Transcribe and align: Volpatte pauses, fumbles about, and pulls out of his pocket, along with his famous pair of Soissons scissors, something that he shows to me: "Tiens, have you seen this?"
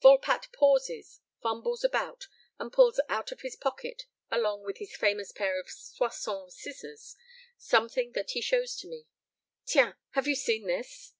Volpatte 0.00 0.46
pauses, 0.52 1.18
fumbles 1.42 1.82
about, 1.82 2.28
and 2.60 2.72
pulls 2.72 3.00
out 3.08 3.32
of 3.32 3.40
his 3.40 3.56
pocket, 3.56 4.04
along 4.30 4.62
with 4.62 4.78
his 4.78 4.94
famous 4.94 5.32
pair 5.32 5.58
of 5.58 5.68
Soissons 5.68 6.54
scissors, 6.56 7.16
something 7.58 8.12
that 8.12 8.30
he 8.30 8.40
shows 8.40 8.76
to 8.76 8.86
me: 8.86 9.06
"Tiens, 9.66 9.96
have 10.10 10.28
you 10.28 10.36
seen 10.36 10.68
this?" 10.68 11.14